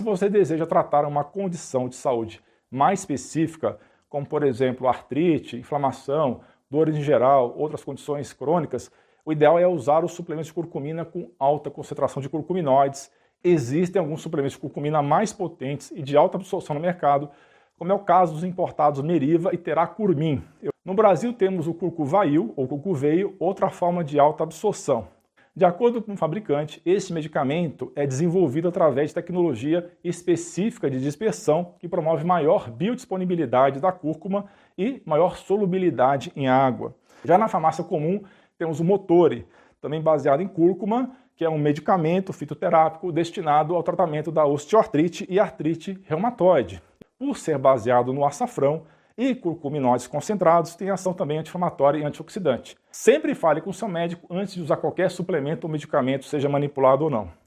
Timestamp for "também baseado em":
39.80-40.46